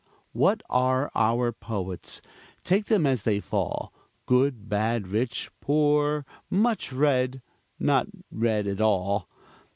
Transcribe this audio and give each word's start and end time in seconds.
What 0.33 0.63
are 0.67 1.11
our 1.13 1.51
poets, 1.51 2.23
take 2.63 2.85
them 2.85 3.05
as 3.05 3.21
they 3.21 3.39
fall, 3.39 3.93
Good, 4.25 4.67
bad, 4.67 5.07
rich, 5.09 5.51
poor, 5.61 6.25
much 6.49 6.91
read, 6.91 7.43
not 7.79 8.07
read 8.31 8.65
at 8.65 8.81
all? 8.81 9.29